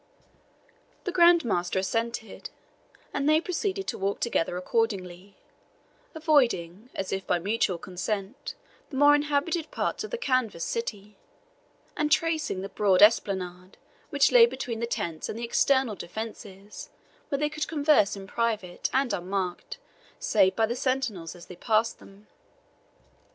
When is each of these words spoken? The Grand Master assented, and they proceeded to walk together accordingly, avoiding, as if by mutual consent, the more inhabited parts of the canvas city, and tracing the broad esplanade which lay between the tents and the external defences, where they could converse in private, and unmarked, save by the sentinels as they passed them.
The 1.03 1.11
Grand 1.11 1.45
Master 1.45 1.77
assented, 1.77 2.49
and 3.13 3.29
they 3.29 3.39
proceeded 3.39 3.85
to 3.89 3.99
walk 3.99 4.19
together 4.19 4.57
accordingly, 4.57 5.37
avoiding, 6.15 6.89
as 6.95 7.11
if 7.11 7.27
by 7.27 7.37
mutual 7.37 7.77
consent, 7.77 8.55
the 8.89 8.95
more 8.95 9.13
inhabited 9.13 9.69
parts 9.69 10.03
of 10.03 10.09
the 10.09 10.17
canvas 10.17 10.63
city, 10.63 11.17
and 11.95 12.11
tracing 12.11 12.61
the 12.63 12.69
broad 12.69 13.03
esplanade 13.03 13.77
which 14.09 14.31
lay 14.31 14.47
between 14.47 14.79
the 14.79 14.87
tents 14.87 15.29
and 15.29 15.37
the 15.37 15.45
external 15.45 15.93
defences, 15.93 16.89
where 17.29 17.37
they 17.37 17.47
could 17.47 17.67
converse 17.67 18.15
in 18.15 18.25
private, 18.25 18.89
and 18.93 19.13
unmarked, 19.13 19.77
save 20.17 20.55
by 20.55 20.65
the 20.65 20.75
sentinels 20.75 21.35
as 21.35 21.45
they 21.45 21.55
passed 21.55 21.99
them. 21.99 22.25